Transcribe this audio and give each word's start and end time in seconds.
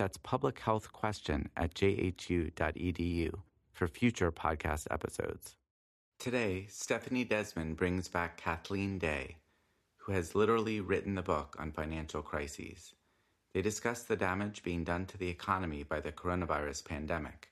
That's 0.00 0.16
publichealthquestion 0.16 1.48
at 1.58 1.74
jhu.edu 1.74 3.32
for 3.74 3.86
future 3.86 4.32
podcast 4.32 4.86
episodes. 4.90 5.56
Today, 6.18 6.64
Stephanie 6.70 7.24
Desmond 7.24 7.76
brings 7.76 8.08
back 8.08 8.38
Kathleen 8.38 8.98
Day, 8.98 9.36
who 9.98 10.12
has 10.12 10.34
literally 10.34 10.80
written 10.80 11.16
the 11.16 11.22
book 11.22 11.54
on 11.58 11.70
financial 11.70 12.22
crises. 12.22 12.94
They 13.52 13.60
discuss 13.60 14.04
the 14.04 14.16
damage 14.16 14.62
being 14.62 14.84
done 14.84 15.04
to 15.04 15.18
the 15.18 15.28
economy 15.28 15.82
by 15.82 16.00
the 16.00 16.12
coronavirus 16.12 16.82
pandemic 16.86 17.50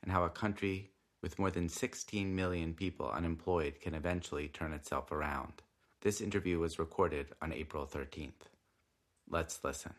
and 0.00 0.12
how 0.12 0.22
a 0.22 0.30
country 0.30 0.92
with 1.22 1.40
more 1.40 1.50
than 1.50 1.68
16 1.68 2.36
million 2.36 2.72
people 2.72 3.10
unemployed 3.10 3.80
can 3.80 3.94
eventually 3.94 4.46
turn 4.46 4.72
itself 4.72 5.10
around. 5.10 5.54
This 6.02 6.20
interview 6.20 6.60
was 6.60 6.78
recorded 6.78 7.32
on 7.42 7.52
April 7.52 7.84
13th. 7.84 8.46
Let's 9.28 9.64
listen. 9.64 9.94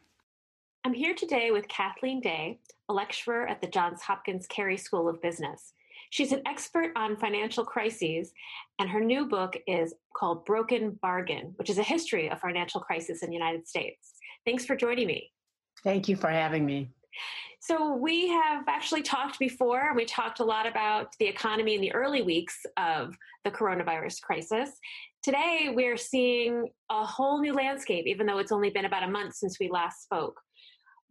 I'm 0.84 0.94
here 0.96 1.14
today 1.14 1.52
with 1.52 1.68
Kathleen 1.68 2.22
Day, 2.22 2.60
a 2.90 2.94
lecturer 2.94 3.48
at 3.48 3.62
the 3.62 3.68
Johns 3.68 4.02
Hopkins 4.02 4.48
Carey 4.48 4.78
School 4.78 5.08
of 5.08 5.22
Business. 5.22 5.74
She's 6.10 6.32
an 6.32 6.42
expert 6.48 6.92
on 6.96 7.18
financial 7.18 7.64
crises, 7.64 8.32
and 8.80 8.90
her 8.90 9.00
new 9.00 9.28
book 9.28 9.56
is 9.68 9.94
called 10.16 10.44
Broken 10.44 10.98
Bargain, 11.00 11.54
which 11.58 11.70
is 11.70 11.78
a 11.78 11.84
history 11.84 12.32
of 12.32 12.40
financial 12.40 12.82
crisis 12.82 13.22
in 13.22 13.30
the 13.30 13.36
United 13.36 13.68
States. 13.68 14.14
Thanks 14.44 14.66
for 14.66 14.76
joining 14.76 15.06
me. 15.06 15.30
Thank 15.84 16.10
you 16.10 16.16
for 16.16 16.30
having 16.30 16.66
me. 16.66 16.90
So, 17.60 17.96
we 17.96 18.30
have 18.30 18.64
actually 18.68 19.04
talked 19.04 19.38
before. 19.38 19.90
and 19.90 19.96
We 19.96 20.06
talked 20.06 20.40
a 20.40 20.44
lot 20.44 20.66
about 20.66 21.16
the 21.20 21.28
economy 21.28 21.76
in 21.76 21.82
the 21.82 21.94
early 21.94 22.24
weeks 22.24 22.58
of 22.78 23.16
the 23.44 23.52
coronavirus 23.52 24.20
crisis. 24.24 24.72
Today, 25.22 25.72
we're 25.76 25.98
seeing 25.98 26.70
a 26.90 27.06
whole 27.06 27.40
new 27.40 27.54
landscape, 27.54 28.08
even 28.08 28.26
though 28.26 28.40
it's 28.40 28.52
only 28.52 28.72
been 28.72 28.86
about 28.86 29.04
a 29.04 29.12
month 29.12 29.36
since 29.36 29.60
we 29.60 29.70
last 29.70 30.02
spoke 30.02 30.42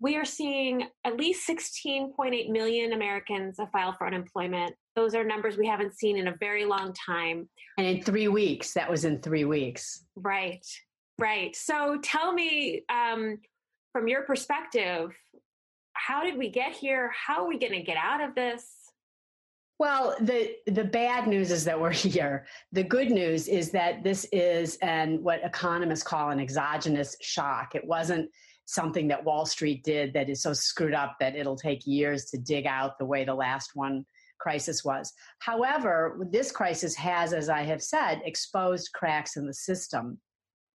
we 0.01 0.17
are 0.17 0.25
seeing 0.25 0.89
at 1.05 1.17
least 1.17 1.47
16.8 1.47 2.49
million 2.49 2.95
Americans 2.95 3.61
filed 3.71 3.97
for 3.97 4.07
unemployment. 4.07 4.75
Those 4.97 5.15
are 5.15 5.23
numbers 5.23 5.59
we 5.59 5.67
haven't 5.67 5.95
seen 5.95 6.17
in 6.17 6.29
a 6.29 6.37
very 6.41 6.65
long 6.65 6.95
time. 7.07 7.49
And 7.77 7.87
in 7.87 8.03
three 8.03 8.29
weeks, 8.29 8.73
that 8.73 8.91
was 8.91 9.05
in 9.05 9.21
three 9.21 9.45
weeks. 9.45 10.05
Right, 10.17 10.65
right. 11.19 11.55
So 11.55 11.99
tell 12.03 12.33
me, 12.33 12.83
um, 12.89 13.39
from 13.93 14.09
your 14.09 14.23
perspective, 14.23 15.15
how 15.93 16.25
did 16.25 16.39
we 16.39 16.49
get 16.49 16.73
here? 16.73 17.13
How 17.15 17.45
are 17.45 17.49
we 17.49 17.59
going 17.59 17.73
to 17.73 17.83
get 17.83 17.99
out 17.99 18.23
of 18.23 18.35
this? 18.35 18.67
Well, 19.79 20.15
the 20.21 20.57
the 20.67 20.85
bad 20.85 21.27
news 21.27 21.51
is 21.51 21.65
that 21.65 21.79
we're 21.79 21.91
here. 21.93 22.47
The 22.73 22.85
good 22.85 23.11
news 23.11 23.49
is 23.49 23.71
that 23.73 24.03
this 24.03 24.27
is 24.33 24.77
an 24.83 25.23
what 25.23 25.41
economists 25.45 26.03
call 26.03 26.31
an 26.31 26.41
exogenous 26.41 27.17
shock. 27.21 27.75
It 27.75 27.85
wasn't 27.87 28.31
something 28.71 29.09
that 29.09 29.25
Wall 29.25 29.45
Street 29.45 29.83
did 29.83 30.13
that 30.13 30.31
is 30.31 30.43
so 30.43 30.53
screwed 30.53 30.95
up 30.95 31.17
that 31.19 31.35
it'll 31.35 31.57
take 31.57 31.87
years 31.87 32.27
to 32.27 32.39
dig 32.39 32.67
out 32.67 32.99
the 32.99 33.05
way 33.05 33.25
the 33.25 33.35
last 33.35 33.73
one 33.75 34.07
crisis 34.39 34.85
was. 34.85 35.13
However, 35.41 36.27
this 36.31 36.53
crisis 36.53 36.95
has, 36.95 37.33
as 37.33 37.49
I 37.49 37.63
have 37.63 37.83
said, 37.83 38.23
exposed 38.25 38.91
cracks 38.95 39.37
in 39.37 39.47
the 39.47 39.55
system 39.55 40.19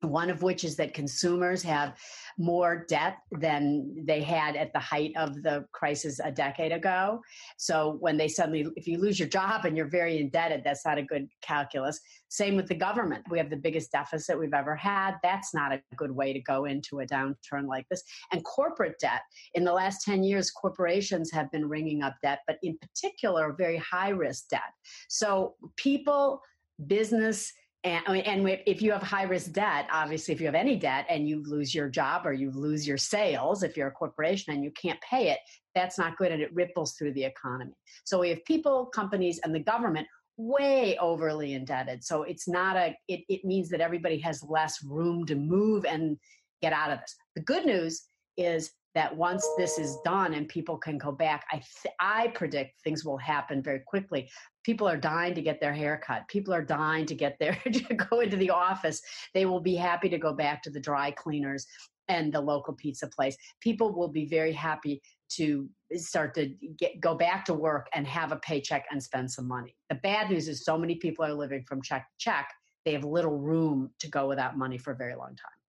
one 0.02 0.30
of 0.30 0.44
which 0.44 0.64
is 0.64 0.76
that 0.76 0.94
consumers 0.94 1.64
have 1.64 1.98
more 2.38 2.86
debt 2.88 3.18
than 3.40 3.96
they 4.06 4.22
had 4.22 4.56
at 4.56 4.74
the 4.74 4.80
height 4.80 5.14
of 5.16 5.42
the 5.42 5.66
crisis 5.72 6.20
a 6.24 6.32
decade 6.32 6.72
ago. 6.72 7.22
So 7.58 7.98
when 8.00 8.18
they 8.18 8.28
suddenly, 8.28 8.68
if 8.76 8.88
you 8.88 8.98
lose 8.98 9.20
your 9.20 9.30
job 9.30 9.66
and 9.66 9.76
you're 9.76 9.88
very 9.88 10.20
indebted, 10.20 10.64
that's 10.64 10.86
not 10.86 10.98
a 10.98 11.04
good 11.04 11.28
calculus. 11.42 12.00
Same 12.28 12.56
with 12.56 12.68
the 12.68 12.76
government. 12.76 13.24
We 13.30 13.38
have 13.38 13.50
the 13.50 13.56
biggest 13.56 13.92
deficit 13.92 14.38
we've 14.38 14.54
ever 14.54 14.76
had. 14.76 15.16
That's 15.24 15.54
not 15.54 15.72
a 15.72 15.82
good 15.96 16.12
way 16.12 16.34
to 16.34 16.42
go 16.42 16.66
into 16.66 17.00
a 17.00 17.06
downturn 17.06 17.68
like 17.68 17.88
this. 17.90 18.04
And 18.32 18.44
corporate 18.44 19.00
debt. 19.00 19.22
In 19.54 19.64
the 19.64 19.74
last 19.74 20.04
10 20.04 20.24
years, 20.24 20.52
corporations 20.52 21.32
have 21.32 21.50
been 21.52 21.68
ringing 21.68 22.04
up 22.04 22.16
debt, 22.22 22.40
but 22.48 22.58
in 22.64 22.78
particular, 22.80 23.56
very 23.58 23.78
high 23.78 24.10
risk 24.10 24.50
debt. 24.50 24.62
So 25.08 25.56
people, 25.78 26.42
business, 26.88 27.54
and, 27.86 28.18
and 28.26 28.60
if 28.66 28.82
you 28.82 28.92
have 28.92 29.04
high 29.04 29.24
risk 29.24 29.52
debt, 29.52 29.88
obviously, 29.92 30.34
if 30.34 30.40
you 30.40 30.48
have 30.48 30.56
any 30.56 30.76
debt 30.76 31.06
and 31.08 31.30
you 31.30 31.44
lose 31.44 31.74
your 31.74 31.88
job 31.88 32.26
or 32.26 32.34
you 32.34 32.50
lose 32.50 32.88
your 32.88 32.98
sales, 32.98 33.62
if 33.62 33.78
you're 33.78 33.90
a 33.90 33.92
corporation 33.92 34.54
and 34.54 34.64
you 34.64 34.72
can't 34.72 35.00
pay 35.02 35.30
it, 35.30 35.40
that's 35.76 36.00
not 36.00 36.18
good 36.18 36.32
and 36.32 36.42
it 36.42 36.54
ripples 36.54 36.94
through 36.94 37.14
the 37.14 37.24
economy. 37.24 37.74
So 38.04 38.20
we 38.20 38.30
have 38.30 38.44
people, 38.46 38.88
companies, 38.88 39.40
and 39.44 39.54
the 39.54 39.60
government 39.60 40.08
way 40.38 40.98
overly 40.98 41.54
indebted. 41.54 42.04
So 42.04 42.24
it's 42.24 42.48
not 42.48 42.76
a, 42.76 42.96
it, 43.08 43.22
it 43.30 43.46
means 43.46 43.70
that 43.70 43.82
everybody 43.82 44.18
has 44.20 44.44
less 44.44 44.84
room 44.84 45.26
to 45.28 45.36
move 45.36 45.86
and 45.86 46.18
get 46.64 46.74
out 46.74 46.92
of 46.92 47.00
this. 47.00 47.16
The 47.36 47.42
good 47.42 47.66
news 47.66 48.04
is 48.36 48.72
that 48.96 49.16
once 49.16 49.46
this 49.58 49.78
is 49.78 49.98
done 50.04 50.34
and 50.34 50.48
people 50.48 50.78
can 50.78 50.98
go 50.98 51.12
back, 51.12 51.46
I 51.52 51.58
th- 51.58 51.94
I 52.00 52.30
predict 52.30 52.82
things 52.82 53.06
will 53.06 53.18
happen 53.18 53.62
very 53.62 53.82
quickly. 53.86 54.30
People 54.64 54.88
are 54.88 54.98
dying 54.98 55.36
to 55.36 55.42
get 55.42 55.60
their 55.60 55.74
hair 55.74 56.02
cut. 56.04 56.28
People 56.30 56.54
are 56.54 56.64
dying 56.64 57.06
to 57.06 57.16
get 57.16 57.38
there 57.40 57.62
to 57.72 57.94
go 57.94 58.22
into 58.22 58.38
the 58.38 58.50
office. 58.50 59.02
They 59.34 59.46
will 59.46 59.60
be 59.60 59.76
happy 59.76 60.10
to 60.10 60.18
go 60.18 60.34
back 60.34 60.64
to 60.64 60.70
the 60.70 60.80
dry 60.80 61.12
cleaners 61.12 61.68
and 62.08 62.32
the 62.32 62.42
local 62.42 62.74
pizza 62.74 63.08
place. 63.08 63.36
People 63.60 63.94
will 63.94 64.08
be 64.08 64.26
very 64.26 64.54
happy 64.54 65.02
to 65.28 65.70
start 65.96 66.34
to 66.36 66.54
get 66.78 67.00
go 67.02 67.16
back 67.16 67.46
to 67.46 67.54
work 67.54 67.88
and 67.94 68.08
have 68.08 68.32
a 68.32 68.38
paycheck 68.38 68.86
and 68.92 69.02
spend 69.04 69.30
some 69.30 69.48
money. 69.48 69.76
The 69.90 69.96
bad 69.96 70.30
news 70.30 70.48
is 70.48 70.64
so 70.64 70.78
many 70.78 70.96
people 70.96 71.26
are 71.26 71.34
living 71.34 71.64
from 71.68 71.82
check 71.82 72.08
to 72.08 72.16
check. 72.18 72.48
They 72.86 72.94
have 72.94 73.04
little 73.04 73.38
room 73.38 73.90
to 74.00 74.08
go 74.08 74.28
without 74.28 74.58
money 74.58 74.78
for 74.78 74.94
a 74.94 74.96
very 74.96 75.16
long 75.16 75.36
time. 75.36 75.65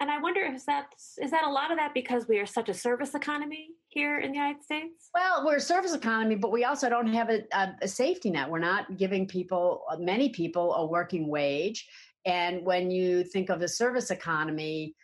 And 0.00 0.10
I 0.10 0.18
wonder 0.18 0.40
if 0.40 0.64
that's 0.64 1.18
is 1.22 1.30
that 1.30 1.44
a 1.44 1.50
lot 1.50 1.70
of 1.70 1.76
that 1.76 1.92
because 1.92 2.26
we 2.26 2.38
are 2.38 2.46
such 2.46 2.70
a 2.70 2.74
service 2.74 3.14
economy 3.14 3.68
here 3.88 4.18
in 4.20 4.30
the 4.30 4.38
United 4.38 4.64
States? 4.64 5.10
Well, 5.14 5.44
we're 5.44 5.56
a 5.56 5.60
service 5.60 5.94
economy, 5.94 6.36
but 6.36 6.50
we 6.50 6.64
also 6.64 6.88
don't 6.88 7.12
have 7.12 7.28
a, 7.28 7.42
a, 7.52 7.74
a 7.82 7.88
safety 7.88 8.30
net. 8.30 8.48
We're 8.48 8.60
not 8.60 8.96
giving 8.96 9.26
people, 9.26 9.82
many 9.98 10.30
people, 10.30 10.74
a 10.74 10.86
working 10.86 11.28
wage. 11.28 11.86
And 12.24 12.64
when 12.64 12.90
you 12.90 13.24
think 13.24 13.50
of 13.50 13.60
the 13.60 13.68
service 13.68 14.10
economy, 14.10 14.94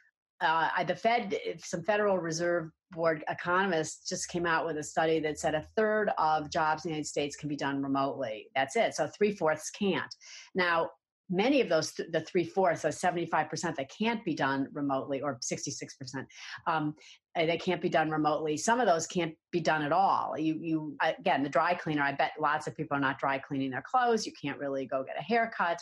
uh, 0.41 0.85
the 0.85 0.95
Fed, 0.95 1.37
some 1.59 1.83
Federal 1.83 2.19
Reserve 2.19 2.71
Board 2.93 3.25
economists 3.29 4.09
just 4.09 4.29
came 4.29 4.47
out 4.47 4.65
with 4.65 4.77
a 4.77 4.83
study 4.83 5.19
that 5.21 5.39
said 5.39 5.55
a 5.55 5.67
third 5.77 6.11
of 6.19 6.51
jobs 6.51 6.85
in 6.85 6.91
the 6.91 6.95
United 6.95 7.09
States 7.09 7.37
can 7.37 7.49
be 7.49 7.57
done 7.57 7.83
remotely. 7.83 8.49
That's 8.55 8.77
it. 8.77 8.95
So 8.95 9.09
three 9.09 9.35
fourths 9.35 9.71
can't. 9.71 10.15
Now, 10.55 10.91
many 11.29 11.61
of 11.61 11.69
those, 11.69 11.93
the 11.93 12.21
three 12.21 12.45
fourths, 12.45 12.83
so 12.83 12.89
75% 12.89 13.77
that 13.77 13.91
can't 13.91 14.25
be 14.25 14.35
done 14.35 14.69
remotely, 14.73 15.23
or 15.23 15.39
66%, 15.39 16.27
um, 16.67 16.95
uh, 17.37 17.45
they 17.47 17.59
can't 17.59 17.83
be 17.83 17.89
done 17.89 18.11
remotely. 18.11 18.57
Some 18.57 18.81
of 18.81 18.87
those 18.87 19.07
can't 19.07 19.35
be 19.51 19.61
done 19.61 19.83
at 19.83 19.93
all. 19.93 20.35
You, 20.39 20.59
you 20.61 20.97
again, 21.03 21.43
the 21.43 21.49
dry 21.49 21.75
cleaner. 21.75 22.03
I 22.03 22.13
bet 22.13 22.33
lots 22.41 22.67
of 22.67 22.77
people 22.77 22.97
are 22.97 23.01
not 23.01 23.19
dry 23.19 23.39
cleaning 23.39 23.71
their 23.71 23.85
clothes. 23.85 24.25
You 24.25 24.33
can't 24.41 24.59
really 24.59 24.87
go 24.87 25.05
get 25.05 25.19
a 25.19 25.23
haircut, 25.23 25.81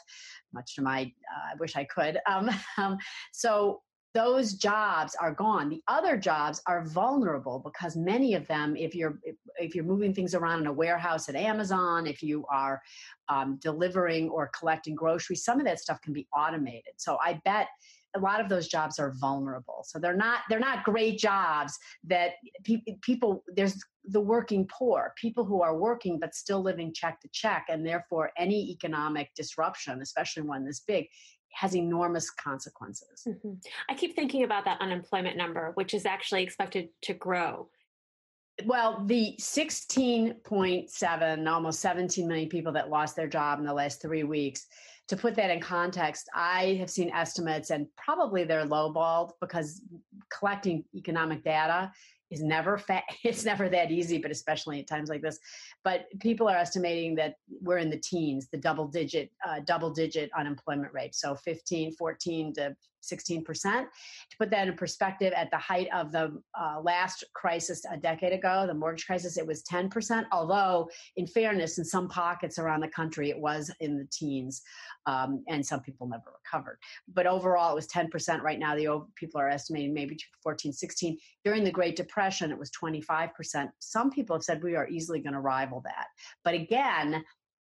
much 0.52 0.74
to 0.76 0.82
my. 0.82 1.02
Uh, 1.02 1.52
I 1.52 1.56
wish 1.58 1.76
I 1.76 1.84
could. 1.84 2.18
Um, 2.26 2.50
um, 2.78 2.96
so 3.32 3.82
those 4.14 4.54
jobs 4.54 5.16
are 5.20 5.32
gone. 5.32 5.68
The 5.68 5.82
other 5.88 6.16
jobs 6.16 6.62
are 6.66 6.86
vulnerable 6.86 7.58
because 7.58 7.96
many 7.96 8.34
of 8.34 8.46
them 8.46 8.76
if 8.76 8.94
you're 8.94 9.18
if 9.58 9.74
you're 9.74 9.84
moving 9.84 10.14
things 10.14 10.34
around 10.34 10.60
in 10.60 10.66
a 10.66 10.72
warehouse 10.72 11.28
at 11.28 11.34
amazon 11.34 12.06
if 12.06 12.22
you 12.22 12.44
are 12.50 12.80
um, 13.28 13.58
delivering 13.60 14.28
or 14.30 14.50
collecting 14.58 14.94
groceries 14.94 15.44
some 15.44 15.58
of 15.58 15.66
that 15.66 15.80
stuff 15.80 16.00
can 16.00 16.12
be 16.12 16.26
automated. 16.32 16.94
So 16.96 17.18
i 17.22 17.40
bet 17.44 17.68
a 18.16 18.20
lot 18.20 18.40
of 18.40 18.48
those 18.48 18.68
jobs 18.68 18.98
are 18.98 19.12
vulnerable. 19.18 19.84
So 19.84 19.98
they're 19.98 20.16
not 20.16 20.42
they're 20.48 20.60
not 20.60 20.84
great 20.84 21.18
jobs 21.18 21.76
that 22.04 22.32
pe- 22.64 22.82
people 23.02 23.42
there's 23.56 23.82
the 24.06 24.20
working 24.20 24.66
poor 24.66 25.14
people 25.16 25.44
who 25.44 25.62
are 25.62 25.76
working 25.76 26.18
but 26.20 26.34
still 26.34 26.62
living 26.62 26.92
check 26.94 27.20
to 27.20 27.28
check 27.32 27.66
and 27.70 27.86
therefore 27.86 28.30
any 28.36 28.70
economic 28.70 29.30
disruption 29.34 30.02
especially 30.02 30.42
one 30.42 30.62
this 30.62 30.80
big 30.80 31.08
has 31.54 31.74
enormous 31.74 32.30
consequences. 32.30 33.26
Mm-hmm. 33.26 33.54
I 33.88 33.94
keep 33.94 34.14
thinking 34.14 34.44
about 34.44 34.64
that 34.64 34.80
unemployment 34.80 35.36
number, 35.36 35.72
which 35.74 35.94
is 35.94 36.06
actually 36.06 36.42
expected 36.42 36.88
to 37.02 37.14
grow. 37.14 37.68
Well, 38.66 39.04
the 39.06 39.34
16.7, 39.40 41.50
almost 41.50 41.80
17 41.80 42.28
million 42.28 42.48
people 42.48 42.72
that 42.72 42.88
lost 42.88 43.16
their 43.16 43.26
job 43.26 43.58
in 43.58 43.66
the 43.66 43.72
last 43.72 44.00
three 44.00 44.22
weeks, 44.22 44.66
to 45.08 45.16
put 45.16 45.34
that 45.34 45.50
in 45.50 45.60
context, 45.60 46.30
I 46.34 46.76
have 46.80 46.88
seen 46.88 47.10
estimates, 47.10 47.70
and 47.70 47.86
probably 47.96 48.44
they're 48.44 48.64
lowballed 48.64 49.32
because 49.40 49.82
collecting 50.30 50.84
economic 50.94 51.44
data 51.44 51.92
is 52.34 52.42
never 52.42 52.76
fa- 52.78 53.02
it's 53.24 53.44
never 53.44 53.68
that 53.68 53.90
easy 53.90 54.18
but 54.18 54.30
especially 54.30 54.80
at 54.80 54.86
times 54.86 55.08
like 55.08 55.22
this. 55.22 55.38
But 55.82 56.06
people 56.20 56.48
are 56.48 56.56
estimating 56.56 57.14
that 57.16 57.36
we're 57.62 57.78
in 57.78 57.90
the 57.90 57.98
teens 57.98 58.48
the 58.50 58.58
double 58.58 58.86
digit 58.86 59.30
uh, 59.46 59.60
double 59.64 59.90
digit 59.90 60.30
unemployment 60.36 60.92
rate. 60.92 61.14
So 61.14 61.34
15 61.34 61.92
14 61.92 62.54
to 62.54 62.76
16%. 63.10 63.44
To 63.44 64.36
put 64.38 64.50
that 64.50 64.68
in 64.68 64.74
perspective, 64.74 65.32
at 65.34 65.50
the 65.50 65.58
height 65.58 65.88
of 65.94 66.12
the 66.12 66.40
uh, 66.58 66.80
last 66.82 67.24
crisis 67.34 67.84
a 67.90 67.96
decade 67.96 68.32
ago, 68.32 68.66
the 68.66 68.74
mortgage 68.74 69.06
crisis, 69.06 69.36
it 69.36 69.46
was 69.46 69.62
10%. 69.62 70.24
Although, 70.32 70.88
in 71.16 71.26
fairness, 71.26 71.78
in 71.78 71.84
some 71.84 72.08
pockets 72.08 72.58
around 72.58 72.80
the 72.80 72.88
country, 72.88 73.30
it 73.30 73.38
was 73.38 73.70
in 73.80 73.98
the 73.98 74.06
teens, 74.10 74.62
um, 75.06 75.44
and 75.48 75.64
some 75.64 75.80
people 75.80 76.06
never 76.06 76.32
recovered. 76.42 76.78
But 77.12 77.26
overall, 77.26 77.72
it 77.72 77.74
was 77.74 77.88
10%. 77.88 78.42
Right 78.42 78.58
now, 78.58 78.74
the 78.74 79.04
people 79.14 79.40
are 79.40 79.48
estimating 79.48 79.94
maybe 79.94 80.18
14, 80.42 80.72
16. 80.72 81.18
During 81.44 81.64
the 81.64 81.70
Great 81.70 81.96
Depression, 81.96 82.50
it 82.50 82.58
was 82.58 82.70
25%. 82.70 83.68
Some 83.78 84.10
people 84.10 84.36
have 84.36 84.42
said 84.42 84.62
we 84.62 84.76
are 84.76 84.88
easily 84.88 85.20
going 85.20 85.34
to 85.34 85.40
rival 85.40 85.80
that. 85.84 86.06
But 86.44 86.54
again, 86.54 87.24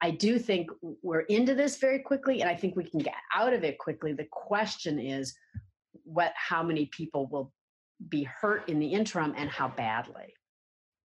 I 0.05 0.11
do 0.11 0.37
think 0.37 0.69
we're 1.01 1.21
into 1.21 1.55
this 1.55 1.77
very 1.77 1.97
quickly, 1.97 2.41
and 2.41 2.49
I 2.49 2.55
think 2.55 2.75
we 2.75 2.83
can 2.83 2.99
get 2.99 3.15
out 3.33 3.53
of 3.53 3.63
it 3.63 3.79
quickly. 3.79 4.13
The 4.13 4.27
question 4.29 4.99
is, 4.99 5.35
what? 6.03 6.31
How 6.35 6.61
many 6.61 6.85
people 6.85 7.25
will 7.25 7.51
be 8.07 8.21
hurt 8.21 8.69
in 8.69 8.77
the 8.77 8.85
interim, 8.85 9.33
and 9.35 9.49
how 9.49 9.69
badly? 9.69 10.31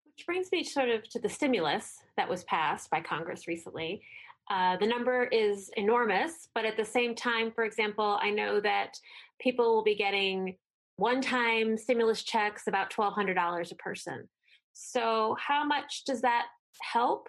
Which 0.05 0.27
brings 0.27 0.51
me 0.51 0.63
sort 0.63 0.89
of 0.89 1.09
to 1.09 1.17
the 1.17 1.27
stimulus 1.27 2.03
that 2.17 2.29
was 2.29 2.43
passed 2.43 2.91
by 2.91 3.01
Congress 3.01 3.47
recently. 3.47 4.03
Uh, 4.51 4.77
the 4.77 4.85
number 4.85 5.23
is 5.23 5.71
enormous, 5.75 6.49
but 6.53 6.63
at 6.63 6.77
the 6.77 6.85
same 6.85 7.15
time, 7.15 7.51
for 7.51 7.63
example, 7.63 8.19
I 8.21 8.29
know 8.29 8.59
that 8.59 8.95
people 9.41 9.73
will 9.73 9.83
be 9.83 9.95
getting 9.95 10.55
one-time 10.97 11.79
stimulus 11.79 12.21
checks 12.21 12.67
about 12.67 12.91
twelve 12.91 13.15
hundred 13.15 13.33
dollars 13.33 13.71
a 13.71 13.75
person. 13.75 14.29
So, 14.73 15.35
how 15.39 15.65
much 15.65 16.03
does 16.05 16.21
that 16.21 16.45
help? 16.79 17.27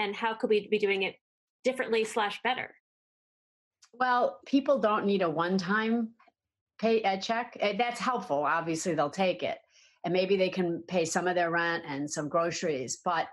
And 0.00 0.16
how 0.16 0.34
could 0.34 0.50
we 0.50 0.66
be 0.68 0.78
doing 0.78 1.02
it 1.02 1.16
differently 1.64 2.04
slash 2.04 2.40
better? 2.42 2.74
Well 3.92 4.40
people 4.46 4.78
don't 4.78 5.06
need 5.06 5.22
a 5.22 5.30
one-time 5.30 6.10
pay 6.80 7.02
a 7.02 7.20
check 7.20 7.56
eh, 7.60 7.74
that's 7.76 8.00
helpful 8.00 8.44
obviously 8.44 8.94
they'll 8.94 9.10
take 9.10 9.42
it 9.42 9.58
and 10.04 10.12
maybe 10.12 10.36
they 10.36 10.48
can 10.48 10.82
pay 10.88 11.04
some 11.04 11.28
of 11.28 11.34
their 11.34 11.50
rent 11.50 11.84
and 11.86 12.10
some 12.10 12.28
groceries 12.28 12.98
but 13.04 13.26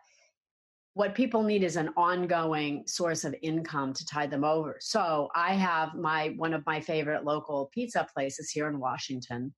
what 0.96 1.14
people 1.14 1.44
need 1.44 1.64
is 1.64 1.76
an 1.76 1.90
ongoing 1.96 2.84
source 2.88 3.24
of 3.24 3.36
income 3.44 3.94
to 3.94 4.04
tide 4.06 4.32
them 4.32 4.44
over. 4.44 4.78
So 4.80 5.30
i 5.36 5.54
have 5.54 5.94
my 5.94 6.34
one 6.38 6.54
of 6.54 6.66
my 6.66 6.82
favorite 6.82 7.24
local 7.24 7.70
pizza 7.74 8.06
places 8.14 8.50
here 8.50 8.68
in 8.68 8.80
washington 8.80 9.54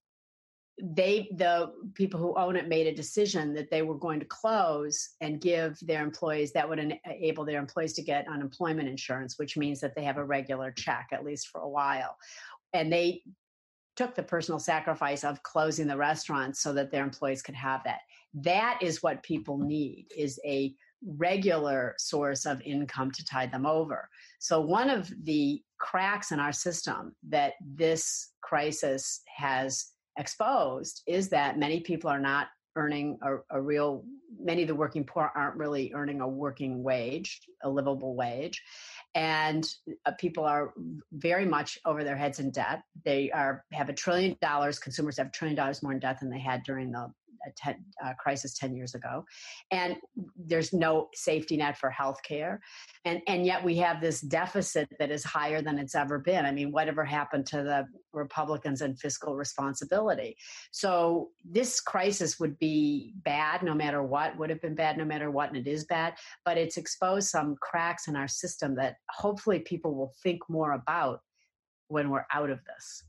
they 0.82 1.30
the 1.36 1.72
people 1.94 2.20
who 2.20 2.36
own 2.36 2.56
it 2.56 2.68
made 2.68 2.88
a 2.88 2.96
decision 2.96 3.54
that 3.54 3.70
they 3.70 3.82
were 3.82 3.98
going 3.98 4.20
to 4.20 4.26
close 4.26 5.10
and 5.22 5.42
give 5.42 5.78
their 5.82 6.04
employees 6.04 6.52
that 6.54 6.68
would 6.68 6.80
enable 6.80 7.46
their 7.46 7.60
employees 7.60 7.94
to 7.94 8.02
get 8.02 8.28
unemployment 8.28 8.88
insurance 8.88 9.38
which 9.38 9.58
means 9.58 9.80
that 9.80 9.96
they 9.96 10.04
have 10.04 10.18
a 10.18 10.24
regular 10.24 10.72
check 10.72 11.10
at 11.12 11.24
least 11.24 11.48
for 11.48 11.62
a 11.62 11.70
while. 11.70 12.18
And 12.74 12.92
they 12.92 13.24
took 13.96 14.16
the 14.16 14.24
personal 14.24 14.60
sacrifice 14.60 15.24
of 15.26 15.44
closing 15.44 15.88
the 15.88 15.98
restaurants 15.98 16.62
so 16.62 16.72
that 16.72 16.90
their 16.92 17.04
employees 17.04 17.42
could 17.42 17.56
have 17.56 17.84
that. 17.84 18.00
That 18.34 18.80
is 18.82 19.04
what 19.04 19.24
people 19.24 19.58
need 19.58 20.06
is 20.16 20.40
a 20.46 20.74
regular 21.06 21.96
source 21.98 22.46
of 22.46 22.62
income 22.62 23.12
to 23.12 23.26
tide 23.26 23.52
them 23.52 23.66
over. 23.66 24.08
So 24.40 24.62
one 24.62 24.90
of 24.90 25.12
the 25.24 25.62
cracks 25.80 26.32
in 26.32 26.40
our 26.40 26.54
system 26.54 27.16
that 27.28 27.54
this 27.62 28.32
crisis 28.42 29.22
has 29.28 29.88
exposed 30.20 31.02
is 31.08 31.30
that 31.30 31.58
many 31.58 31.80
people 31.80 32.10
are 32.10 32.20
not 32.20 32.48
earning 32.76 33.18
a, 33.24 33.38
a, 33.50 33.62
real 33.62 34.04
many 34.40 34.62
of 34.62 34.68
the 34.68 34.76
working 34.76 35.04
poor 35.04 35.32
aren't 35.36 35.58
really 35.58 35.92
earning 35.96 36.22
a 36.22 36.28
working 36.28 36.84
wage 36.84 37.42
a 37.64 37.70
livable 37.70 38.16
wage. 38.16 38.62
And 39.16 39.68
uh, 40.06 40.12
people 40.20 40.46
are 40.46 40.74
very 41.12 41.46
much 41.46 41.80
over 41.86 42.04
their 42.04 42.16
heads 42.16 42.40
in 42.40 42.52
debt. 42.52 42.84
They 43.04 43.32
are 43.32 43.66
have 43.74 43.90
a 43.90 43.94
trillion 43.94 44.38
dollars 44.42 44.78
consumers 44.78 45.18
have 45.18 45.28
a 45.28 45.32
trillion 45.32 45.56
dollars 45.56 45.82
more 45.82 45.94
in 45.94 46.00
debt 46.00 46.20
than 46.20 46.30
they 46.30 46.40
had 46.40 46.64
during 46.64 46.92
the 46.92 47.12
ten, 47.56 47.84
uh, 48.04 48.14
crisis 48.20 48.58
10 48.58 48.76
years 48.76 48.96
ago 48.96 49.26
and 49.72 49.96
there's 50.36 50.74
no 50.74 51.10
safety 51.14 51.58
net 51.58 51.78
for 51.78 51.90
health 51.90 52.22
care 52.24 52.62
and 53.06 53.22
and 53.28 53.46
yet 53.46 53.64
we 53.64 53.76
have 53.78 54.02
this 54.02 54.22
deficit 54.22 54.88
that 55.00 55.12
is 55.12 55.24
higher 55.24 55.62
than 55.62 55.78
it's 55.80 55.96
ever 55.96 56.20
been. 56.20 56.46
I 56.46 56.52
mean 56.52 56.72
whatever 56.72 57.04
happened 57.04 57.46
to 57.48 57.64
the 57.64 57.86
republicans 58.14 58.82
and 58.82 59.00
fiscal 59.00 59.36
responsibility? 59.36 60.36
So 60.72 61.30
this 61.44 61.80
crisis 61.80 62.40
would 62.40 62.58
be 62.60 63.14
bad 63.24 63.64
no 63.64 63.74
matter 63.74 64.04
what 64.04 64.38
would 64.38 64.50
have 64.50 64.62
been 64.62 64.76
bad 64.76 64.98
no 64.98 65.06
matter 65.06 65.32
what 65.32 65.50
and 65.50 65.58
it 65.58 65.68
is 65.68 65.86
bad 65.86 66.16
but 66.46 66.58
it's 66.58 66.78
exposed 66.78 67.30
some 67.30 67.56
cracks 67.62 68.08
in 68.08 68.16
our 68.16 68.28
system 68.28 68.76
that 68.76 68.96
hopefully 69.10 69.60
people 69.60 69.96
will 69.96 70.14
think 70.24 70.42
more 70.50 70.74
about 70.74 71.22
when 71.90 72.10
we're 72.10 72.26
out 72.34 72.50
of 72.50 72.60
this. 72.66 73.04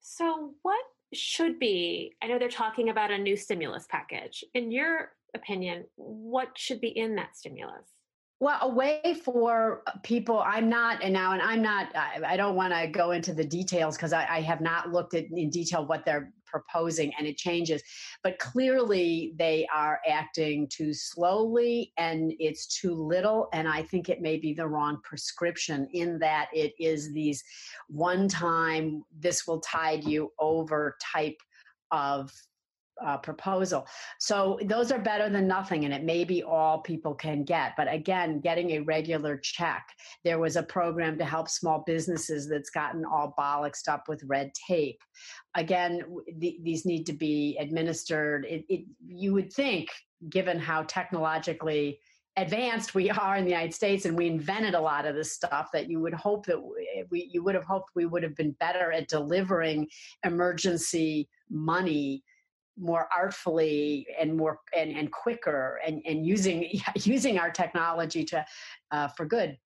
So 0.00 0.54
what 0.62 0.84
should 1.12 1.58
be 1.58 2.14
i 2.22 2.26
know 2.26 2.38
they're 2.38 2.48
talking 2.48 2.90
about 2.90 3.10
a 3.10 3.18
new 3.18 3.36
stimulus 3.36 3.86
package. 3.90 4.44
In 4.54 4.70
your 4.70 5.12
opinion 5.34 5.84
what 5.96 6.48
should 6.56 6.80
be 6.80 6.88
in 6.88 7.14
that 7.16 7.36
stimulus? 7.36 7.92
Well, 8.38 8.58
a 8.60 8.68
way 8.68 9.16
for 9.24 9.82
people, 10.02 10.40
I'm 10.40 10.68
not, 10.68 11.02
and 11.02 11.10
now, 11.10 11.32
and 11.32 11.40
I'm 11.40 11.62
not, 11.62 11.88
I, 11.96 12.20
I 12.22 12.36
don't 12.36 12.54
want 12.54 12.74
to 12.74 12.86
go 12.86 13.12
into 13.12 13.32
the 13.32 13.44
details 13.44 13.96
because 13.96 14.12
I, 14.12 14.26
I, 14.26 14.40
have 14.42 14.60
not 14.60 14.92
looked 14.92 15.14
at 15.14 15.24
in 15.32 15.48
detail 15.48 15.86
what 15.86 16.04
they're 16.04 16.34
proposing 16.46 17.12
and 17.18 17.26
it 17.26 17.36
changes. 17.36 17.82
But 18.22 18.38
clearly, 18.38 19.34
they 19.36 19.66
are 19.74 20.00
acting 20.08 20.68
too 20.68 20.92
slowly 20.92 21.92
and 21.98 22.32
it's 22.38 22.66
too 22.66 22.94
little. 22.94 23.48
And 23.52 23.68
I 23.68 23.82
think 23.82 24.08
it 24.08 24.22
may 24.22 24.36
be 24.36 24.54
the 24.54 24.66
wrong 24.66 24.98
prescription 25.02 25.88
in 25.92 26.18
that 26.20 26.48
it 26.52 26.74
is 26.78 27.12
these 27.12 27.42
one 27.88 28.28
time, 28.28 29.04
this 29.18 29.46
will 29.46 29.60
tide 29.60 30.04
you 30.04 30.32
over 30.38 30.96
type 31.12 31.40
of 31.90 32.32
uh, 33.04 33.18
proposal. 33.18 33.86
So 34.18 34.58
those 34.64 34.90
are 34.90 34.98
better 34.98 35.28
than 35.28 35.46
nothing, 35.46 35.84
and 35.84 35.92
it 35.92 36.04
may 36.04 36.24
be 36.24 36.42
all 36.42 36.78
people 36.78 37.14
can 37.14 37.44
get. 37.44 37.72
But 37.76 37.92
again, 37.92 38.40
getting 38.40 38.72
a 38.72 38.80
regular 38.80 39.36
check. 39.36 39.86
There 40.24 40.38
was 40.38 40.56
a 40.56 40.62
program 40.62 41.18
to 41.18 41.24
help 41.24 41.48
small 41.48 41.82
businesses 41.86 42.48
that's 42.48 42.70
gotten 42.70 43.04
all 43.04 43.34
bollocksed 43.38 43.88
up 43.88 44.08
with 44.08 44.22
red 44.24 44.52
tape. 44.68 45.00
Again, 45.54 46.02
th- 46.40 46.60
these 46.62 46.86
need 46.86 47.04
to 47.04 47.12
be 47.12 47.56
administered. 47.60 48.46
It, 48.46 48.64
it, 48.68 48.84
you 49.06 49.32
would 49.34 49.52
think, 49.52 49.88
given 50.30 50.58
how 50.58 50.82
technologically 50.84 52.00
advanced 52.38 52.94
we 52.94 53.10
are 53.10 53.36
in 53.36 53.44
the 53.44 53.50
United 53.50 53.74
States 53.74 54.04
and 54.04 54.16
we 54.16 54.26
invented 54.26 54.74
a 54.74 54.80
lot 54.80 55.06
of 55.06 55.14
this 55.14 55.32
stuff 55.32 55.68
that 55.72 55.88
you 55.88 56.00
would 56.00 56.12
hope 56.12 56.44
that 56.44 56.60
we 57.10 57.30
you 57.32 57.42
would 57.42 57.54
have 57.54 57.64
hoped 57.64 57.90
we 57.94 58.04
would 58.04 58.22
have 58.22 58.36
been 58.36 58.50
better 58.60 58.92
at 58.92 59.08
delivering 59.08 59.88
emergency 60.22 61.28
money 61.48 62.22
more 62.78 63.08
artfully 63.16 64.06
and 64.20 64.36
more 64.36 64.60
and, 64.76 64.90
and 64.92 65.10
quicker 65.10 65.80
and, 65.86 66.02
and 66.06 66.26
using 66.26 66.68
using 66.96 67.38
our 67.38 67.50
technology 67.50 68.24
to 68.24 68.44
uh, 68.90 69.08
for 69.08 69.26
good. 69.26 69.56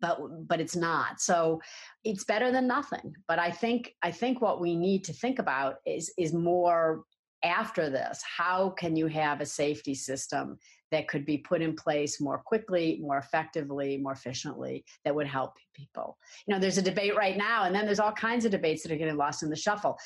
But 0.00 0.18
but 0.46 0.60
it's 0.60 0.76
not. 0.76 1.20
So 1.20 1.60
it's 2.04 2.24
better 2.24 2.52
than 2.52 2.66
nothing. 2.66 3.14
But 3.26 3.38
i 3.38 3.50
think 3.50 3.94
i 4.02 4.10
think 4.10 4.40
what 4.40 4.60
we 4.60 4.76
need 4.76 5.04
to 5.04 5.12
think 5.12 5.38
about 5.38 5.76
is 5.86 6.12
is 6.16 6.32
more 6.32 7.04
after 7.44 7.88
this 7.88 8.22
how 8.36 8.70
can 8.70 8.96
you 8.96 9.06
have 9.06 9.40
a 9.40 9.46
safety 9.46 9.94
system 9.94 10.58
that 10.90 11.06
could 11.06 11.26
be 11.26 11.38
put 11.38 11.60
in 11.60 11.74
place 11.74 12.20
more 12.20 12.38
quickly 12.38 12.98
more 13.02 13.18
effectively 13.18 13.96
more 13.98 14.12
efficiently 14.12 14.84
that 15.04 15.14
would 15.14 15.26
help 15.26 15.54
people? 15.74 16.18
You 16.46 16.54
know 16.54 16.60
there's 16.60 16.78
a 16.78 16.82
debate 16.82 17.16
right 17.16 17.36
now 17.36 17.64
and 17.64 17.74
then 17.74 17.86
there's 17.86 18.00
all 18.00 18.12
kinds 18.12 18.44
of 18.44 18.50
debates 18.50 18.82
that 18.82 18.92
are 18.92 18.96
getting 18.96 19.16
lost 19.16 19.42
in 19.42 19.50
the 19.50 19.56
shuffle. 19.56 19.98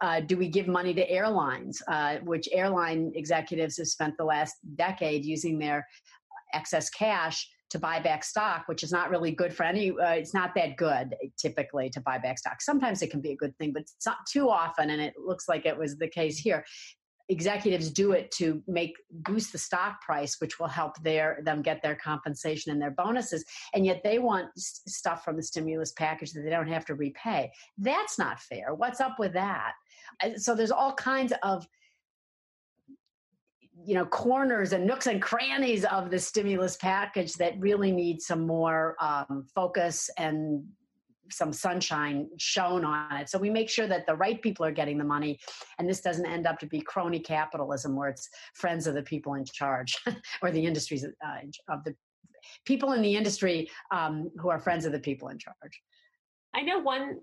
Uh, 0.00 0.20
do 0.20 0.36
we 0.36 0.48
give 0.48 0.66
money 0.66 0.94
to 0.94 1.08
airlines? 1.10 1.82
Uh, 1.86 2.16
which 2.24 2.48
airline 2.52 3.12
executives 3.14 3.76
have 3.76 3.86
spent 3.86 4.16
the 4.16 4.24
last 4.24 4.56
decade 4.76 5.24
using 5.24 5.58
their 5.58 5.86
excess 6.54 6.90
cash 6.90 7.48
to 7.70 7.78
buy 7.78 8.00
back 8.00 8.24
stock, 8.24 8.64
which 8.66 8.82
is 8.82 8.92
not 8.92 9.10
really 9.10 9.30
good 9.30 9.54
for 9.54 9.62
any. 9.62 9.90
Uh, 9.90 10.10
it's 10.10 10.34
not 10.34 10.54
that 10.54 10.76
good 10.76 11.14
typically 11.38 11.88
to 11.90 12.00
buy 12.00 12.18
back 12.18 12.38
stock. 12.38 12.60
Sometimes 12.60 13.00
it 13.02 13.10
can 13.10 13.20
be 13.20 13.32
a 13.32 13.36
good 13.36 13.56
thing, 13.56 13.72
but 13.72 13.82
it's 13.82 14.06
not 14.06 14.18
too 14.28 14.50
often, 14.50 14.90
and 14.90 15.00
it 15.00 15.14
looks 15.18 15.48
like 15.48 15.66
it 15.66 15.78
was 15.78 15.96
the 15.96 16.08
case 16.08 16.38
here. 16.38 16.64
Executives 17.28 17.90
do 17.90 18.10
it 18.10 18.32
to 18.32 18.60
make 18.66 18.96
boost 19.12 19.52
the 19.52 19.58
stock 19.58 20.00
price, 20.00 20.40
which 20.40 20.58
will 20.58 20.66
help 20.66 21.00
their 21.04 21.40
them 21.44 21.62
get 21.62 21.80
their 21.80 21.94
compensation 21.94 22.72
and 22.72 22.82
their 22.82 22.90
bonuses, 22.90 23.44
and 23.72 23.86
yet 23.86 24.02
they 24.02 24.18
want 24.18 24.48
st- 24.56 24.92
stuff 24.92 25.24
from 25.24 25.36
the 25.36 25.42
stimulus 25.42 25.92
package 25.92 26.32
that 26.32 26.42
they 26.42 26.50
don't 26.50 26.66
have 26.66 26.84
to 26.86 26.96
repay. 26.96 27.52
That's 27.78 28.18
not 28.18 28.40
fair. 28.40 28.74
What's 28.74 29.00
up 29.00 29.20
with 29.20 29.32
that? 29.34 29.74
So 30.38 30.56
there's 30.56 30.72
all 30.72 30.94
kinds 30.94 31.32
of 31.44 31.64
you 33.84 33.94
know 33.94 34.04
corners 34.04 34.72
and 34.72 34.86
nooks 34.86 35.06
and 35.06 35.22
crannies 35.22 35.84
of 35.84 36.10
the 36.10 36.18
stimulus 36.18 36.76
package 36.76 37.32
that 37.34 37.58
really 37.58 37.92
need 37.92 38.20
some 38.20 38.46
more 38.46 38.96
um, 39.00 39.46
focus 39.54 40.10
and 40.18 40.64
some 41.32 41.52
sunshine 41.52 42.28
shown 42.38 42.84
on 42.84 43.16
it. 43.16 43.28
So 43.28 43.38
we 43.38 43.50
make 43.50 43.70
sure 43.70 43.86
that 43.86 44.06
the 44.06 44.16
right 44.16 44.40
people 44.42 44.66
are 44.66 44.72
getting 44.72 44.98
the 44.98 45.04
money, 45.04 45.38
and 45.78 45.88
this 45.88 46.00
doesn't 46.00 46.26
end 46.26 46.46
up 46.46 46.58
to 46.58 46.66
be 46.66 46.80
crony 46.80 47.20
capitalism 47.20 47.96
where 47.96 48.08
it's 48.08 48.28
friends 48.54 48.86
of 48.86 48.94
the 48.94 49.02
people 49.02 49.34
in 49.34 49.44
charge 49.44 49.96
or 50.42 50.50
the 50.50 50.64
industries 50.64 51.04
uh, 51.04 51.72
of 51.72 51.84
the 51.84 51.94
people 52.64 52.92
in 52.92 53.02
the 53.02 53.14
industry 53.14 53.70
um, 53.92 54.30
who 54.38 54.48
are 54.48 54.58
friends 54.58 54.84
of 54.84 54.92
the 54.92 54.98
people 54.98 55.28
in 55.28 55.38
charge. 55.38 55.80
I 56.54 56.62
know 56.62 56.78
one 56.78 57.20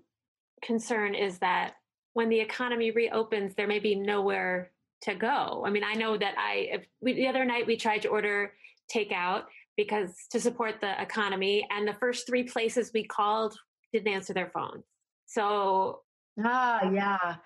concern 0.62 1.14
is 1.14 1.38
that 1.38 1.74
when 2.14 2.28
the 2.28 2.40
economy 2.40 2.90
reopens, 2.90 3.54
there 3.54 3.66
may 3.66 3.78
be 3.78 3.94
nowhere 3.94 4.72
to 5.02 5.14
go. 5.14 5.62
I 5.66 5.70
mean, 5.70 5.84
I 5.84 5.94
know 5.94 6.16
that 6.16 6.34
I 6.36 6.84
we, 7.00 7.14
the 7.14 7.28
other 7.28 7.44
night 7.44 7.66
we 7.66 7.76
tried 7.76 8.02
to 8.02 8.08
order 8.08 8.52
takeout 8.94 9.44
because 9.76 10.10
to 10.30 10.40
support 10.40 10.80
the 10.80 11.00
economy, 11.00 11.66
and 11.70 11.86
the 11.86 11.94
first 11.94 12.26
three 12.26 12.42
places 12.42 12.90
we 12.92 13.04
called 13.04 13.56
didn't 13.92 14.12
answer 14.12 14.34
their 14.34 14.50
phones. 14.50 14.84
So 15.26 16.00
ah, 16.42 16.90
yeah. 16.90 17.36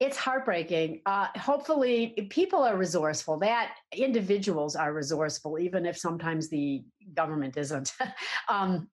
It's 0.00 0.16
heartbreaking. 0.16 1.02
Uh, 1.06 1.28
hopefully, 1.36 2.28
people 2.28 2.64
are 2.64 2.76
resourceful. 2.76 3.38
That 3.38 3.76
individuals 3.92 4.74
are 4.74 4.92
resourceful, 4.92 5.58
even 5.58 5.86
if 5.86 5.96
sometimes 5.96 6.50
the 6.50 6.82
government 7.14 7.56
isn't. 7.56 7.92
um, 8.48 8.88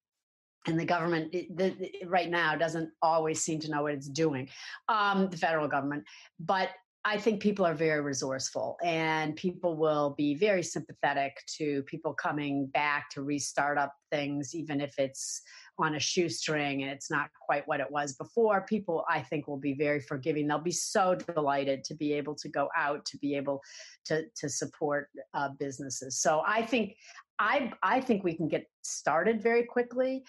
and 0.67 0.79
the 0.79 0.85
government 0.85 1.31
the, 1.31 1.47
the, 1.55 1.91
right 2.05 2.29
now 2.29 2.55
doesn't 2.55 2.91
always 3.01 3.41
seem 3.41 3.59
to 3.59 3.71
know 3.71 3.83
what 3.83 3.93
it's 3.93 4.07
doing 4.07 4.47
um, 4.89 5.29
the 5.29 5.37
federal 5.37 5.67
government 5.67 6.03
but 6.39 6.69
i 7.05 7.17
think 7.17 7.41
people 7.41 7.65
are 7.65 7.73
very 7.73 8.01
resourceful 8.01 8.77
and 8.83 9.35
people 9.35 9.75
will 9.75 10.13
be 10.17 10.35
very 10.35 10.63
sympathetic 10.63 11.41
to 11.47 11.83
people 11.83 12.13
coming 12.13 12.67
back 12.67 13.09
to 13.09 13.21
restart 13.21 13.77
up 13.77 13.93
things 14.11 14.53
even 14.53 14.81
if 14.81 14.97
it's 14.97 15.41
on 15.81 15.95
a 15.95 15.99
shoestring 15.99 16.83
and 16.83 16.91
it's 16.91 17.09
not 17.09 17.29
quite 17.45 17.67
what 17.67 17.79
it 17.79 17.89
was 17.89 18.13
before. 18.13 18.61
People 18.61 19.03
i 19.09 19.21
think 19.21 19.47
will 19.47 19.57
be 19.57 19.73
very 19.73 19.99
forgiving. 19.99 20.47
They'll 20.47 20.59
be 20.59 20.71
so 20.71 21.15
delighted 21.15 21.83
to 21.85 21.95
be 21.95 22.13
able 22.13 22.35
to 22.35 22.49
go 22.49 22.69
out 22.77 23.05
to 23.05 23.17
be 23.17 23.35
able 23.35 23.61
to 24.05 24.23
to 24.35 24.49
support 24.49 25.09
uh, 25.33 25.49
businesses. 25.59 26.19
So 26.21 26.43
i 26.45 26.61
think 26.61 26.95
I, 27.39 27.73
I 27.81 28.01
think 28.01 28.23
we 28.23 28.35
can 28.35 28.47
get 28.47 28.67
started 28.83 29.41
very 29.41 29.63
quickly 29.63 30.23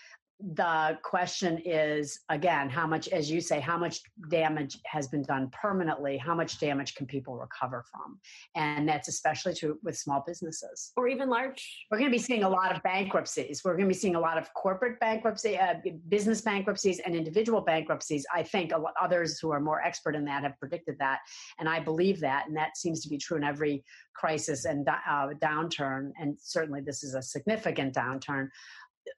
the 0.54 0.98
question 1.02 1.60
is 1.64 2.20
again 2.28 2.68
how 2.68 2.86
much 2.86 3.08
as 3.08 3.30
you 3.30 3.40
say 3.40 3.60
how 3.60 3.78
much 3.78 4.00
damage 4.28 4.78
has 4.86 5.08
been 5.08 5.22
done 5.22 5.50
permanently? 5.52 6.16
How 6.16 6.34
much 6.34 6.58
damage 6.58 6.94
can 6.94 7.06
people 7.06 7.36
recover 7.36 7.84
from? 7.90 8.18
And 8.54 8.88
that's 8.88 9.08
especially 9.08 9.54
true 9.54 9.78
with 9.82 9.96
small 9.96 10.24
businesses. 10.26 10.92
Or 10.96 11.08
even 11.08 11.28
large. 11.28 11.86
We're 11.90 11.98
going 11.98 12.10
to 12.10 12.16
be 12.16 12.22
seeing 12.22 12.44
a 12.44 12.48
lot 12.48 12.74
of 12.74 12.82
bankruptcies. 12.82 13.62
We're 13.64 13.76
going 13.76 13.88
to 13.88 13.94
be 13.94 13.98
seeing 13.98 14.16
a 14.16 14.20
lot 14.20 14.38
of 14.38 14.52
corporate 14.54 14.98
bankruptcy 15.00 15.58
uh, 15.58 15.74
business 16.08 16.40
bankruptcies 16.40 17.00
and 17.00 17.14
individual 17.14 17.60
bankruptcies. 17.60 18.26
I 18.34 18.42
think 18.42 18.72
others 19.00 19.38
who 19.38 19.50
are 19.50 19.60
more 19.60 19.80
expert 19.82 20.14
in 20.14 20.24
that 20.24 20.42
have 20.42 20.58
predicted 20.58 20.96
that 20.98 21.20
and 21.58 21.68
i 21.68 21.80
believe 21.80 22.20
that 22.20 22.46
and 22.46 22.56
that 22.56 22.76
seems 22.76 23.00
to 23.02 23.08
be 23.08 23.18
true 23.18 23.36
in 23.36 23.44
every 23.44 23.84
crisis 24.14 24.64
and 24.64 24.88
uh, 24.88 25.28
downturn 25.42 26.10
and 26.20 26.36
certainly 26.40 26.80
this 26.80 27.02
is 27.02 27.14
a 27.14 27.22
significant 27.22 27.94
downturn 27.94 28.48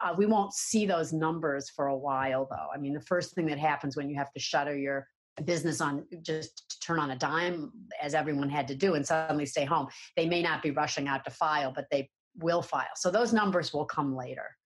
uh, 0.00 0.14
we 0.16 0.26
won't 0.26 0.52
see 0.52 0.86
those 0.86 1.12
numbers 1.12 1.70
for 1.70 1.86
a 1.86 1.96
while 1.96 2.46
though. 2.50 2.68
I 2.74 2.78
mean 2.78 2.94
the 2.94 3.00
first 3.00 3.34
thing 3.34 3.46
that 3.46 3.58
happens 3.58 3.96
when 3.96 4.08
you 4.08 4.16
have 4.16 4.32
to 4.32 4.40
shutter 4.40 4.76
your 4.76 5.06
business 5.44 5.80
on 5.80 6.04
just 6.22 6.80
turn 6.82 6.98
on 6.98 7.10
a 7.10 7.16
dime 7.16 7.72
as 8.00 8.14
everyone 8.14 8.48
had 8.48 8.68
to 8.68 8.74
do 8.74 8.94
and 8.94 9.04
suddenly 9.04 9.44
stay 9.44 9.64
home 9.64 9.88
they 10.16 10.28
may 10.28 10.40
not 10.40 10.62
be 10.62 10.70
rushing 10.70 11.08
out 11.08 11.24
to 11.24 11.30
file 11.30 11.72
but 11.74 11.86
they 11.90 12.08
will 12.36 12.62
file. 12.62 12.86
So 12.96 13.10
those 13.10 13.32
numbers 13.32 13.72
will 13.72 13.84
come 13.84 14.16
later. 14.16 14.56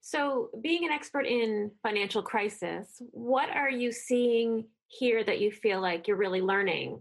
So 0.00 0.48
being 0.62 0.86
an 0.86 0.90
expert 0.90 1.26
in 1.26 1.70
financial 1.82 2.22
crisis 2.22 3.00
what 3.12 3.50
are 3.50 3.70
you 3.70 3.92
seeing 3.92 4.66
here 4.88 5.24
that 5.24 5.40
you 5.40 5.50
feel 5.50 5.80
like 5.80 6.08
you're 6.08 6.16
really 6.16 6.42
learning? 6.42 7.00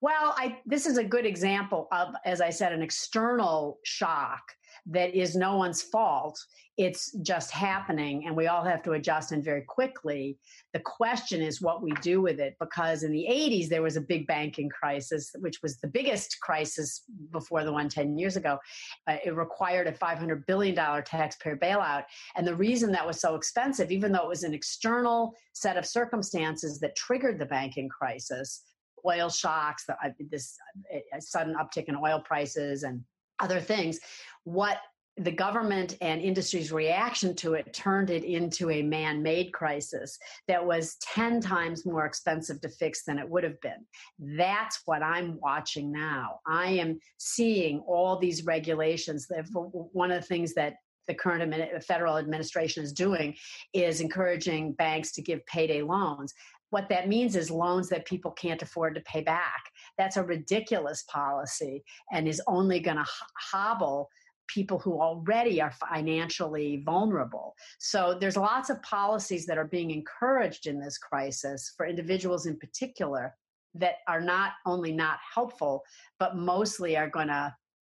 Well 0.00 0.34
I, 0.36 0.58
this 0.66 0.86
is 0.86 0.98
a 0.98 1.04
good 1.04 1.24
example 1.24 1.88
of 1.92 2.14
as 2.26 2.42
i 2.42 2.50
said 2.50 2.72
an 2.72 2.82
external 2.82 3.78
shock 3.84 4.42
that 4.86 5.14
is 5.14 5.34
no 5.34 5.56
one's 5.56 5.82
fault. 5.82 6.38
It's 6.76 7.12
just 7.22 7.52
happening, 7.52 8.26
and 8.26 8.36
we 8.36 8.48
all 8.48 8.64
have 8.64 8.82
to 8.82 8.92
adjust 8.92 9.30
and 9.30 9.44
very 9.44 9.62
quickly. 9.62 10.36
The 10.72 10.80
question 10.80 11.40
is 11.40 11.62
what 11.62 11.82
we 11.82 11.92
do 12.02 12.20
with 12.20 12.40
it, 12.40 12.56
because 12.58 13.04
in 13.04 13.12
the 13.12 13.26
80s, 13.30 13.68
there 13.68 13.82
was 13.82 13.96
a 13.96 14.00
big 14.00 14.26
banking 14.26 14.68
crisis, 14.68 15.30
which 15.38 15.62
was 15.62 15.78
the 15.78 15.86
biggest 15.86 16.40
crisis 16.40 17.04
before 17.30 17.64
the 17.64 17.72
one 17.72 17.88
10 17.88 18.18
years 18.18 18.36
ago. 18.36 18.58
Uh, 19.06 19.16
it 19.24 19.36
required 19.36 19.86
a 19.86 19.92
$500 19.92 20.46
billion 20.46 20.74
taxpayer 20.74 21.56
bailout. 21.56 22.04
And 22.34 22.46
the 22.46 22.56
reason 22.56 22.90
that 22.92 23.06
was 23.06 23.20
so 23.20 23.36
expensive, 23.36 23.92
even 23.92 24.10
though 24.10 24.24
it 24.24 24.28
was 24.28 24.42
an 24.42 24.52
external 24.52 25.34
set 25.52 25.76
of 25.76 25.86
circumstances 25.86 26.80
that 26.80 26.96
triggered 26.96 27.38
the 27.38 27.46
banking 27.46 27.88
crisis, 27.88 28.62
oil 29.06 29.28
shocks, 29.28 29.84
the, 29.86 29.94
uh, 30.04 30.10
this 30.30 30.56
uh, 30.92 31.20
sudden 31.20 31.54
uptick 31.54 31.84
in 31.84 31.94
oil 31.94 32.20
prices, 32.24 32.82
and 32.82 33.04
other 33.40 33.60
things. 33.60 33.98
What 34.44 34.78
the 35.16 35.30
government 35.30 35.96
and 36.00 36.20
industry's 36.20 36.72
reaction 36.72 37.36
to 37.36 37.54
it 37.54 37.72
turned 37.72 38.10
it 38.10 38.24
into 38.24 38.68
a 38.70 38.82
man 38.82 39.22
made 39.22 39.52
crisis 39.52 40.18
that 40.48 40.66
was 40.66 40.96
10 41.02 41.40
times 41.40 41.86
more 41.86 42.04
expensive 42.04 42.60
to 42.60 42.68
fix 42.68 43.04
than 43.04 43.20
it 43.20 43.28
would 43.28 43.44
have 43.44 43.60
been. 43.60 43.86
That's 44.18 44.80
what 44.86 45.04
I'm 45.04 45.38
watching 45.40 45.92
now. 45.92 46.40
I 46.48 46.70
am 46.70 46.98
seeing 47.18 47.78
all 47.86 48.18
these 48.18 48.44
regulations. 48.44 49.28
One 49.52 50.10
of 50.10 50.20
the 50.20 50.26
things 50.26 50.52
that 50.54 50.74
the 51.06 51.14
current 51.14 51.84
federal 51.84 52.18
administration 52.18 52.82
is 52.82 52.92
doing 52.92 53.36
is 53.72 54.00
encouraging 54.00 54.72
banks 54.72 55.12
to 55.12 55.22
give 55.22 55.46
payday 55.46 55.82
loans. 55.82 56.34
What 56.70 56.88
that 56.88 57.08
means 57.08 57.36
is 57.36 57.52
loans 57.52 57.88
that 57.90 58.04
people 58.04 58.32
can't 58.32 58.62
afford 58.62 58.96
to 58.96 59.00
pay 59.02 59.20
back. 59.20 59.62
That's 59.98 60.16
a 60.16 60.24
ridiculous 60.24 61.04
policy 61.08 61.84
and 62.12 62.26
is 62.26 62.42
only 62.46 62.80
going 62.80 62.96
to 62.96 63.06
hobble 63.52 64.08
people 64.46 64.78
who 64.78 65.00
already 65.00 65.60
are 65.60 65.72
financially 65.72 66.82
vulnerable. 66.84 67.54
So 67.78 68.16
there's 68.20 68.36
lots 68.36 68.70
of 68.70 68.82
policies 68.82 69.46
that 69.46 69.58
are 69.58 69.66
being 69.66 69.90
encouraged 69.90 70.66
in 70.66 70.78
this 70.78 70.98
crisis 70.98 71.72
for 71.76 71.86
individuals 71.86 72.46
in 72.46 72.58
particular 72.58 73.34
that 73.74 73.96
are 74.06 74.20
not 74.20 74.52
only 74.66 74.92
not 74.92 75.18
helpful, 75.34 75.82
but 76.18 76.36
mostly 76.36 76.96
are 76.96 77.08
going 77.08 77.28
to 77.28 77.54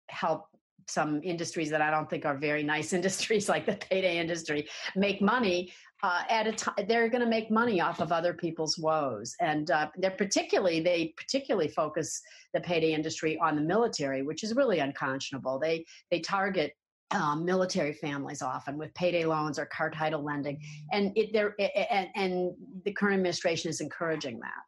help 0.10 0.46
some 0.88 1.22
industries 1.24 1.70
that 1.70 1.82
I 1.82 1.90
don't 1.90 2.10
think 2.10 2.26
are 2.26 2.38
very 2.38 2.64
nice 2.64 2.94
industries, 3.00 3.50
like 3.50 3.66
the 3.66 3.76
payday 3.76 4.18
industry, 4.18 4.68
make 4.96 5.22
money 5.22 5.74
uh, 6.04 6.24
at 6.30 6.48
a 6.48 6.52
time. 6.52 6.76
They're 6.88 7.10
going 7.10 7.24
to 7.24 7.30
make 7.30 7.50
money 7.50 7.82
off 7.82 8.00
of 8.00 8.12
other 8.12 8.34
people's 8.34 8.78
woes, 8.78 9.36
and 9.40 9.72
uh, 9.72 9.90
they're 9.98 10.12
particularly 10.12 10.80
they 10.82 11.14
particularly 11.18 11.68
focus 11.68 12.22
the 12.54 12.62
payday 12.62 12.94
industry 12.94 13.40
on 13.42 13.56
the 13.56 13.62
military, 13.62 14.22
which 14.22 14.44
is 14.44 14.56
really 14.56 14.80
unconscionable. 14.80 15.60
They 15.60 15.86
they 16.12 16.20
target 16.20 16.74
um, 17.12 17.46
military 17.46 17.94
families 17.94 18.42
often 18.42 18.78
with 18.78 18.94
payday 18.94 19.26
loans 19.26 19.58
or 19.58 19.66
car 19.68 19.90
title 19.90 20.24
lending, 20.24 20.60
and 20.92 21.12
it, 21.16 21.32
there 21.34 21.56
and, 21.60 22.10
and 22.16 22.52
the 22.84 22.92
current 22.92 23.16
administration 23.16 23.70
is 23.70 23.82
encouraging 23.82 24.40
that. 24.40 24.62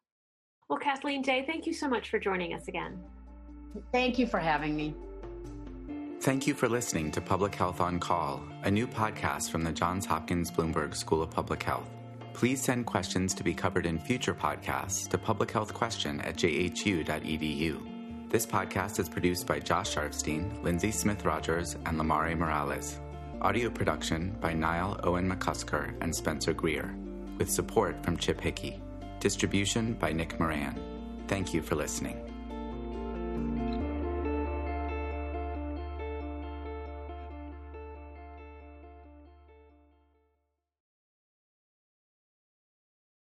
Well, 0.70 0.80
Kathleen 0.80 1.22
Day, 1.22 1.44
thank 1.48 1.66
you 1.66 1.74
so 1.74 1.88
much 1.88 2.10
for 2.10 2.20
joining 2.20 2.54
us 2.54 2.68
again. 2.68 3.00
Thank 3.92 4.18
you 4.20 4.28
for 4.28 4.40
having 4.40 4.76
me. 4.76 4.96
Thank 6.22 6.48
you 6.48 6.56
for 6.56 6.68
listening 6.68 7.12
to 7.12 7.22
Public 7.22 7.56
Health 7.56 7.80
on 7.80 8.00
Call, 8.00 8.44
a 8.64 8.72
new 8.72 8.88
podcast 8.88 9.50
from 9.52 9.64
the 9.64 9.72
Johns 9.72 10.06
Hopkins 10.06 10.52
Bloomberg 10.52 10.96
School 10.96 11.22
of 11.22 11.30
Public 11.30 11.64
Health. 11.64 11.88
Please 12.34 12.62
send 12.62 12.86
questions 12.86 13.34
to 13.36 13.44
be 13.44 13.54
covered 13.54 13.86
in 13.86 14.00
future 14.00 14.34
podcasts 14.34 15.08
to 15.10 15.18
publichealthquestion 15.18 16.26
at 16.26 16.36
jhu.edu. 16.36 18.30
This 18.30 18.46
podcast 18.46 19.00
is 19.00 19.08
produced 19.08 19.48
by 19.48 19.60
Josh 19.60 19.96
Sharfstein, 19.96 20.62
Lindsay 20.64 20.92
Smith 20.92 21.24
Rogers, 21.24 21.76
and 21.86 21.98
Lamare 21.98 22.38
Morales. 22.38 23.00
Audio 23.42 23.70
production 23.70 24.36
by 24.42 24.54
Niall 24.54 25.00
Owen 25.04 25.32
McCusker 25.32 25.94
and 26.02 26.14
Spencer 26.14 26.52
Greer, 26.52 26.94
with 27.38 27.50
support 27.50 28.04
from 28.04 28.18
Chip 28.18 28.42
Hickey. 28.42 28.82
Distribution 29.20 29.94
by 29.94 30.12
Nick 30.12 30.40
Moran. 30.40 30.82
Thank 31.28 31.54
you 31.54 31.62
for 31.62 31.76
listening. 31.76 32.37